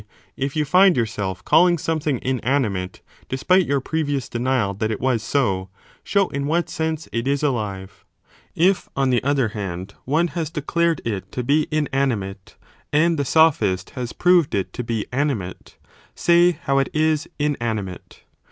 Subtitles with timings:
[0.35, 5.21] if you find yourself calling something inanimate, 2 despite your previous denial that it was
[5.21, 5.69] so,
[6.03, 8.03] show in what sense it is alive:
[8.55, 12.57] if, on the other hand, one has declared it to be inanimate
[12.91, 15.77] and the sophist has proved it to be animate,
[16.15, 18.23] say how it is inanimate.